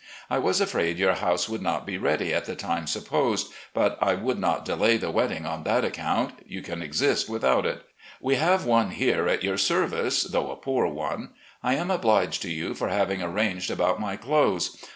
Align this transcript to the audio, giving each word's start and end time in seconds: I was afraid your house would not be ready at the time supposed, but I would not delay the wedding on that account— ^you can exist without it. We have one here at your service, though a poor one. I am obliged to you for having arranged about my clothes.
I 0.31 0.39
was 0.39 0.59
afraid 0.59 0.97
your 0.97 1.13
house 1.13 1.47
would 1.47 1.61
not 1.61 1.85
be 1.85 1.99
ready 1.99 2.33
at 2.33 2.45
the 2.45 2.55
time 2.55 2.87
supposed, 2.87 3.53
but 3.71 3.99
I 4.01 4.15
would 4.15 4.39
not 4.39 4.65
delay 4.65 4.97
the 4.97 5.11
wedding 5.11 5.45
on 5.45 5.61
that 5.65 5.85
account— 5.85 6.43
^you 6.51 6.63
can 6.63 6.81
exist 6.81 7.29
without 7.29 7.67
it. 7.67 7.83
We 8.19 8.33
have 8.33 8.65
one 8.65 8.89
here 8.89 9.27
at 9.27 9.43
your 9.43 9.57
service, 9.59 10.23
though 10.23 10.49
a 10.49 10.55
poor 10.55 10.87
one. 10.87 11.33
I 11.61 11.75
am 11.75 11.91
obliged 11.91 12.41
to 12.41 12.49
you 12.49 12.73
for 12.73 12.89
having 12.89 13.21
arranged 13.21 13.69
about 13.69 14.01
my 14.01 14.15
clothes. 14.15 14.75